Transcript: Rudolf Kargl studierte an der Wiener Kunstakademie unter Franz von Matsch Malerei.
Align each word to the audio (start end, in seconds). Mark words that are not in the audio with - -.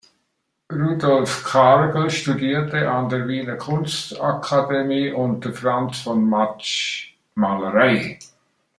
Rudolf 0.73 1.43
Kargl 1.43 2.09
studierte 2.09 2.89
an 2.89 3.07
der 3.09 3.27
Wiener 3.27 3.55
Kunstakademie 3.55 5.11
unter 5.11 5.53
Franz 5.53 5.99
von 5.99 6.27
Matsch 6.27 7.13
Malerei. 7.35 8.17